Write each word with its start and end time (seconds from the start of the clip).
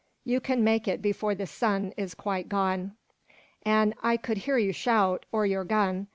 "You 0.25 0.39
can 0.39 0.63
make 0.63 0.87
it 0.87 0.99
before 0.99 1.35
the 1.35 1.45
sun 1.45 1.93
is 1.95 2.15
quite 2.15 2.49
gone." 2.49 2.93
"An' 3.61 3.93
I 4.01 4.17
could 4.17 4.39
hear 4.39 4.57
you 4.57 4.73
shout, 4.73 5.27
or 5.31 5.45
your 5.45 5.63
gun. 5.63 6.07